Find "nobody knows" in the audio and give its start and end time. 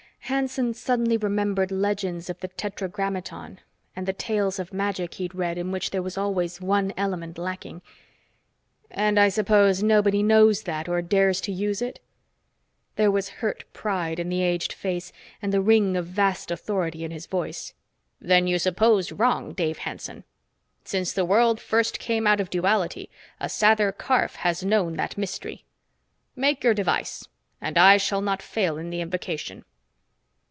9.83-10.63